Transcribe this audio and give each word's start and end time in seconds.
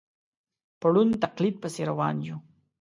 په 0.79 0.87
ړوند 0.93 1.13
تقلید 1.23 1.55
پسې 1.63 1.81
روان 1.89 2.15
یو. 2.27 2.37